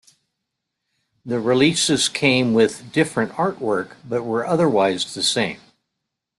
The 1.23 1.39
releases 1.39 2.09
came 2.09 2.55
with 2.55 2.91
different 2.91 3.33
artwork, 3.33 3.97
but 4.03 4.23
were 4.23 4.43
otherwise 4.43 5.13
the 5.13 5.21
same. 5.21 5.59